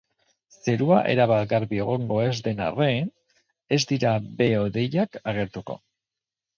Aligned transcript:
Zerua 0.67 1.01
erabat 1.13 1.51
garbi 1.51 1.83
egongo 1.83 2.19
ez 2.23 2.33
den 2.49 2.65
arren, 2.71 3.13
ez 3.79 3.83
dira 3.95 4.19
behe-hodeiak 4.43 5.25
agertuko. 5.37 5.83